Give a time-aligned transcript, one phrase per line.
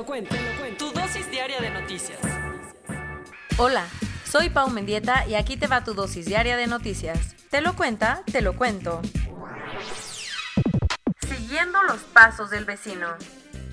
[0.00, 0.86] Lo cuento, te lo cuento.
[0.86, 2.18] Tu dosis diaria de noticias.
[3.58, 3.84] Hola,
[4.24, 7.36] soy Pau Mendieta y aquí te va tu dosis diaria de noticias.
[7.50, 9.02] Te lo cuenta, te lo cuento.
[11.28, 13.08] Siguiendo los pasos del vecino.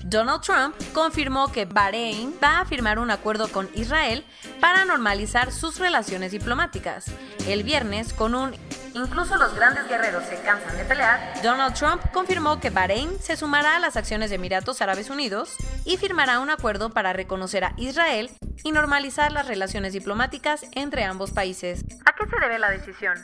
[0.04, 4.22] Donald Trump confirmó que Bahrein va a firmar un acuerdo con Israel
[4.60, 7.06] para normalizar sus relaciones diplomáticas.
[7.46, 8.54] El viernes, con un
[8.94, 11.34] Incluso los grandes guerreros se cansan de pelear.
[11.42, 15.96] Donald Trump confirmó que Bahrein se sumará a las acciones de Emiratos Árabes Unidos y
[15.96, 18.30] firmará un acuerdo para reconocer a Israel
[18.64, 21.84] y normalizar las relaciones diplomáticas entre ambos países.
[22.04, 23.14] ¿A qué se debe la decisión?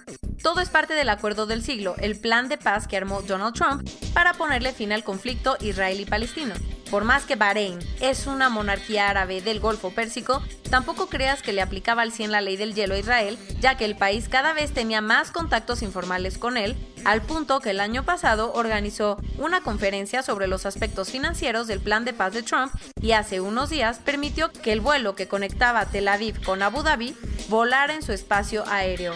[0.43, 3.89] Todo es parte del acuerdo del siglo, el plan de paz que armó Donald Trump
[4.13, 6.55] para ponerle fin al conflicto israelí-palestino.
[6.95, 11.61] Por más que Bahrein es una monarquía árabe del Golfo Pérsico, tampoco creas que le
[11.61, 14.73] aplicaba al 100 la ley del hielo a Israel, ya que el país cada vez
[14.73, 20.23] tenía más contactos informales con él, al punto que el año pasado organizó una conferencia
[20.23, 22.73] sobre los aspectos financieros del plan de paz de Trump
[23.03, 27.17] y hace unos días permitió que el vuelo que conectaba Tel Aviv con Abu Dhabi
[27.49, 29.15] volara en su espacio aéreo.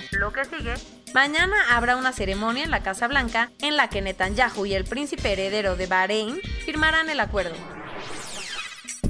[1.15, 5.33] Mañana habrá una ceremonia en la Casa Blanca en la que Netanyahu y el príncipe
[5.33, 7.55] heredero de Bahrein firmarán el acuerdo.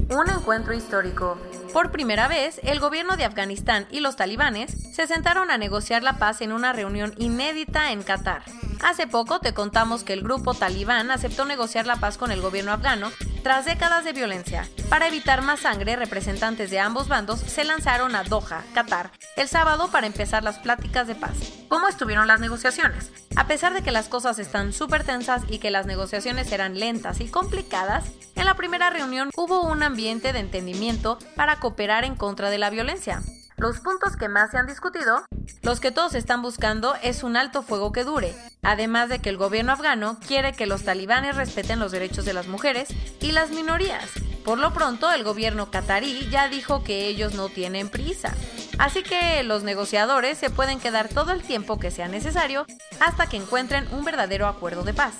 [0.09, 1.37] Un encuentro histórico.
[1.73, 6.17] Por primera vez, el gobierno de Afganistán y los talibanes se sentaron a negociar la
[6.17, 8.41] paz en una reunión inédita en Qatar.
[8.81, 12.71] Hace poco te contamos que el grupo talibán aceptó negociar la paz con el gobierno
[12.71, 13.11] afgano
[13.43, 14.67] tras décadas de violencia.
[14.89, 19.89] Para evitar más sangre, representantes de ambos bandos se lanzaron a Doha, Qatar, el sábado
[19.91, 21.37] para empezar las pláticas de paz.
[21.67, 23.11] ¿Cómo estuvieron las negociaciones?
[23.35, 27.21] A pesar de que las cosas están súper tensas y que las negociaciones eran lentas
[27.21, 28.05] y complicadas,
[28.35, 32.69] en la primera reunión hubo un ambiente de entendimiento para cooperar en contra de la
[32.69, 33.21] violencia.
[33.59, 35.25] Los puntos que más se han discutido,
[35.63, 39.35] los que todos están buscando, es un alto fuego que dure, además de que el
[39.35, 42.87] gobierno afgano quiere que los talibanes respeten los derechos de las mujeres
[43.19, 44.05] y las minorías.
[44.45, 48.33] Por lo pronto, el gobierno qatarí ya dijo que ellos no tienen prisa.
[48.77, 52.65] Así que los negociadores se pueden quedar todo el tiempo que sea necesario
[53.01, 55.15] hasta que encuentren un verdadero acuerdo de paz.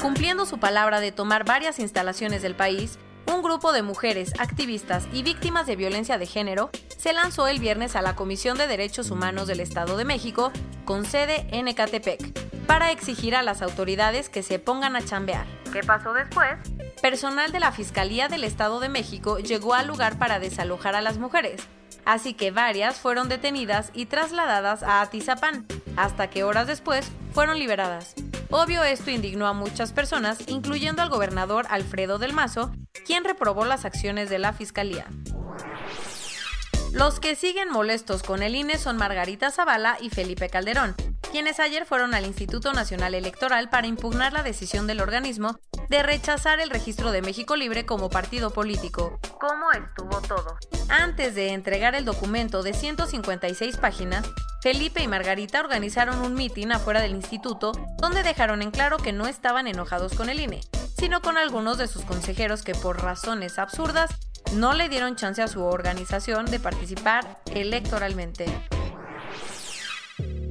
[0.00, 3.00] Cumpliendo su palabra de tomar varias instalaciones del país,
[3.32, 7.96] un grupo de mujeres, activistas y víctimas de violencia de género se lanzó el viernes
[7.96, 10.52] a la Comisión de Derechos Humanos del Estado de México,
[10.84, 15.46] con sede en Ecatepec, para exigir a las autoridades que se pongan a chambear.
[15.72, 16.56] ¿Qué pasó después?
[17.02, 21.18] Personal de la Fiscalía del Estado de México llegó al lugar para desalojar a las
[21.18, 21.62] mujeres,
[22.04, 25.66] así que varias fueron detenidas y trasladadas a Atizapán,
[25.96, 28.14] hasta que horas después fueron liberadas.
[28.50, 32.72] Obvio esto indignó a muchas personas, incluyendo al gobernador Alfredo del Mazo,
[33.04, 35.06] quien reprobó las acciones de la Fiscalía.
[36.92, 40.94] Los que siguen molestos con el INE son Margarita Zavala y Felipe Calderón,
[41.30, 45.58] quienes ayer fueron al Instituto Nacional Electoral para impugnar la decisión del organismo
[45.88, 49.18] de rechazar el registro de México Libre como partido político.
[49.40, 50.58] ¿Cómo estuvo todo?
[50.88, 54.26] Antes de entregar el documento de 156 páginas,
[54.62, 59.26] Felipe y Margarita organizaron un mitin afuera del instituto donde dejaron en claro que no
[59.26, 60.60] estaban enojados con el INE,
[60.98, 64.10] sino con algunos de sus consejeros que por razones absurdas
[64.54, 68.46] no le dieron chance a su organización de participar electoralmente.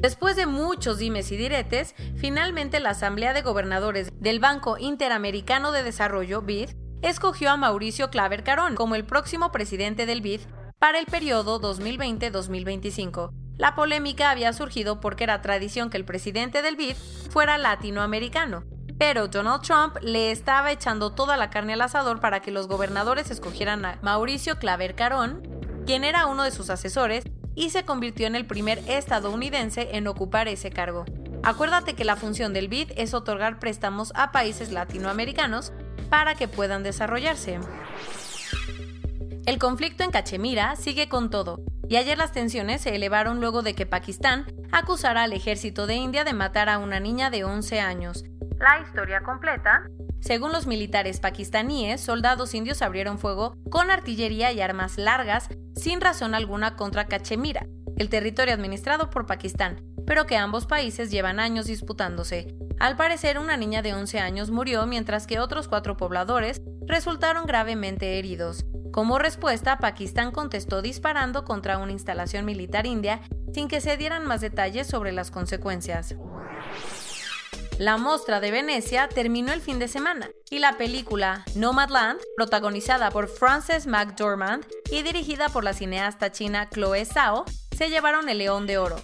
[0.06, 5.82] Después de muchos dimes y diretes, finalmente la Asamblea de Gobernadores del Banco Interamericano de
[5.82, 6.70] Desarrollo, BID,
[7.02, 10.42] escogió a Mauricio Claver Carón como el próximo presidente del BID
[10.78, 16.76] para el periodo 2020-2025 la polémica había surgido porque era tradición que el presidente del
[16.76, 16.96] BID
[17.32, 18.64] fuera latinoamericano,
[19.00, 23.32] pero Donald Trump le estaba echando toda la carne al asador para que los gobernadores
[23.32, 25.42] escogieran a Mauricio Claver Carón,
[25.86, 27.24] quien era uno de sus asesores
[27.56, 31.06] y se convirtió en el primer estadounidense en ocupar ese cargo.
[31.44, 35.74] Acuérdate que la función del BID es otorgar préstamos a países latinoamericanos
[36.10, 37.60] para que puedan desarrollarse.
[39.46, 43.76] El conflicto en Cachemira sigue con todo, y ayer las tensiones se elevaron luego de
[43.76, 48.24] que Pakistán acusara al ejército de India de matar a una niña de 11 años.
[48.58, 49.84] La historia completa.
[50.20, 55.50] Según los militares pakistaníes, soldados indios abrieron fuego con artillería y armas largas
[55.86, 57.68] sin razón alguna contra Cachemira,
[57.98, 62.56] el territorio administrado por Pakistán, pero que ambos países llevan años disputándose.
[62.80, 68.18] Al parecer, una niña de 11 años murió mientras que otros cuatro pobladores resultaron gravemente
[68.18, 68.66] heridos.
[68.92, 73.22] Como respuesta, Pakistán contestó disparando contra una instalación militar india
[73.54, 76.16] sin que se dieran más detalles sobre las consecuencias.
[77.78, 83.28] La Mostra de Venecia terminó el fin de semana y la película Nomadland, protagonizada por
[83.28, 87.44] Frances McDormand y dirigida por la cineasta china Chloe Zhao,
[87.76, 88.96] se llevaron el León de Oro,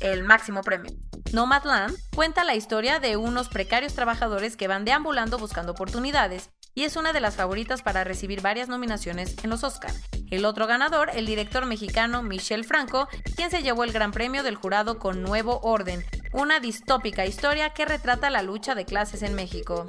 [0.00, 0.90] el máximo premio.
[1.32, 6.96] Nomadland cuenta la historia de unos precarios trabajadores que van deambulando buscando oportunidades y es
[6.96, 9.92] una de las favoritas para recibir varias nominaciones en los Oscar.
[10.30, 14.56] El otro ganador, el director mexicano Michel Franco, quien se llevó el gran premio del
[14.56, 16.04] jurado con Nuevo Orden,
[16.36, 19.86] una distópica historia que retrata la lucha de clases en México.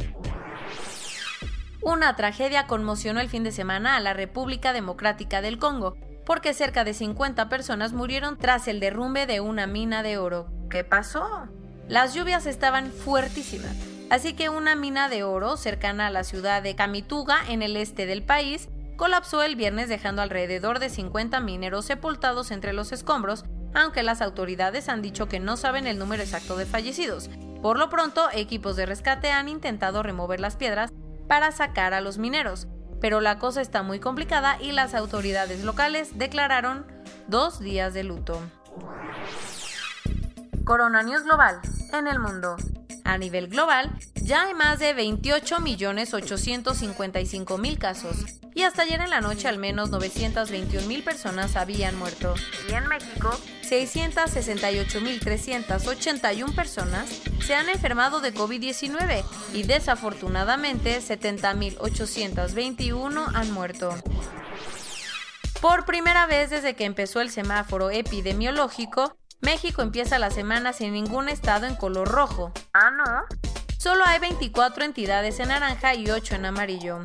[1.82, 6.86] Una tragedia conmocionó el fin de semana a la República Democrática del Congo, porque cerca
[6.86, 10.48] de 50 personas murieron tras el derrumbe de una mina de oro.
[10.70, 11.48] ¿Qué pasó?
[11.90, 13.76] Las lluvias estaban fuertísimas
[14.10, 18.06] Así que una mina de oro cercana a la ciudad de Kamituga, en el este
[18.06, 23.44] del país, colapsó el viernes dejando alrededor de 50 mineros sepultados entre los escombros,
[23.78, 27.30] aunque las autoridades han dicho que no saben el número exacto de fallecidos.
[27.62, 30.92] Por lo pronto, equipos de rescate han intentado remover las piedras
[31.28, 32.68] para sacar a los mineros,
[33.00, 36.88] pero la cosa está muy complicada y las autoridades locales declararon
[37.28, 38.42] dos días de luto.
[40.66, 41.60] Corona News Global
[41.94, 42.56] en el mundo.
[43.04, 48.26] A nivel global, ya hay más de 28.855.000 casos
[48.58, 52.34] y hasta ayer en la noche al menos 921.000 personas habían muerto.
[52.68, 53.30] Y en México,
[53.62, 59.24] 668.381 personas se han enfermado de COVID-19
[59.54, 63.94] y desafortunadamente 70.821 han muerto.
[65.62, 71.30] Por primera vez desde que empezó el semáforo epidemiológico, México empieza la semana sin ningún
[71.30, 72.52] estado en color rojo.
[72.74, 73.06] Ah, no.
[73.78, 77.04] Solo hay 24 entidades en naranja y 8 en amarillo.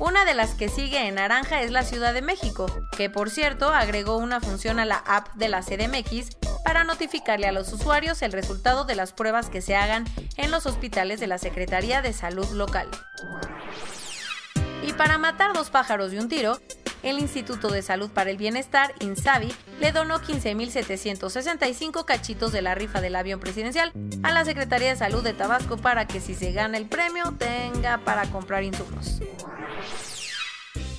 [0.00, 3.68] Una de las que sigue en naranja es la Ciudad de México, que por cierto
[3.68, 8.32] agregó una función a la app de la CDMX para notificarle a los usuarios el
[8.32, 10.04] resultado de las pruebas que se hagan
[10.36, 12.88] en los hospitales de la Secretaría de Salud local.
[14.82, 16.58] Y para matar dos pájaros de un tiro,
[17.04, 23.00] el Instituto de Salud para el Bienestar, INSABI, le donó 15.765 cachitos de la rifa
[23.00, 23.92] del avión presidencial
[24.22, 27.98] a la Secretaría de Salud de Tabasco para que si se gana el premio tenga
[27.98, 29.20] para comprar insumos.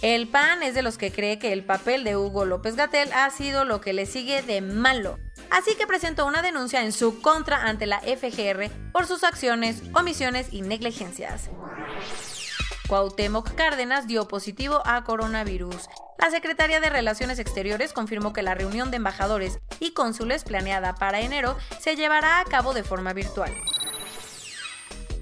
[0.06, 3.28] El PAN es de los que cree que el papel de Hugo López Gatel ha
[3.32, 5.18] sido lo que le sigue de malo.
[5.50, 10.50] Así que presentó una denuncia en su contra ante la FGR por sus acciones, omisiones
[10.54, 11.50] y negligencias.
[12.88, 15.90] Cuauhtémoc Cárdenas dio positivo a coronavirus.
[16.20, 21.22] La Secretaría de Relaciones Exteriores confirmó que la reunión de embajadores y cónsules planeada para
[21.22, 23.52] enero se llevará a cabo de forma virtual.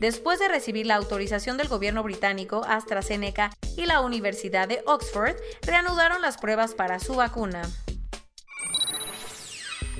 [0.03, 6.21] Después de recibir la autorización del gobierno británico, AstraZeneca y la Universidad de Oxford reanudaron
[6.21, 7.61] las pruebas para su vacuna.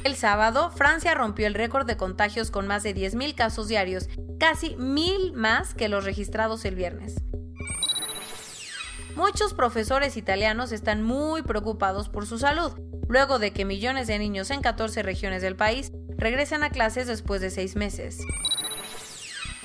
[0.04, 4.10] El sábado, Francia rompió el récord de contagios con más de 10.000 casos diarios,
[4.42, 7.16] casi mil más que los registrados el viernes.
[9.16, 12.74] Muchos profesores italianos están muy preocupados por su salud,
[13.08, 17.40] luego de que millones de niños en 14 regiones del país regresen a clases después
[17.40, 18.20] de seis meses.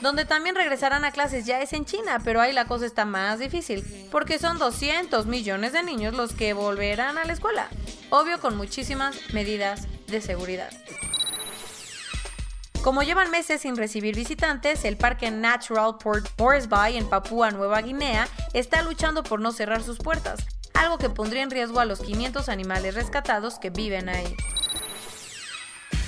[0.00, 3.40] Donde también regresarán a clases ya es en China, pero ahí la cosa está más
[3.40, 7.68] difícil, porque son 200 millones de niños los que volverán a la escuela,
[8.10, 10.70] obvio con muchísimas medidas de seguridad.
[12.82, 18.28] Como llevan meses sin recibir visitantes, el Parque Natural Port Moresby en Papúa Nueva Guinea
[18.54, 20.40] está luchando por no cerrar sus puertas,
[20.74, 24.34] algo que pondría en riesgo a los 500 animales rescatados que viven ahí.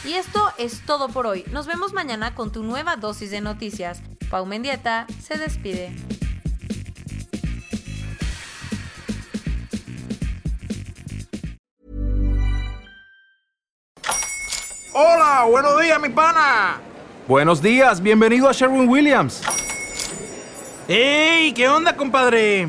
[0.04, 1.44] Y esto es todo por hoy.
[1.50, 4.00] Nos vemos mañana con tu nueva dosis de noticias.
[4.30, 5.94] Pau Mendieta se despide.
[14.94, 16.80] Hola, buenos días, mi pana.
[17.28, 19.42] Buenos días, bienvenido a Sherwin Williams.
[20.88, 21.52] ¡Ey!
[21.52, 22.68] ¿Qué onda, compadre?